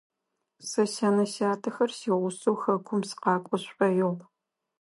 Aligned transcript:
Сэ 0.69 0.83
сянэ-сятэхэр 0.93 1.89
сигъусэу 1.97 2.57
хэкум 2.61 3.01
сыкъакӏо 3.09 3.55
сшӏоигъу. 3.61 4.15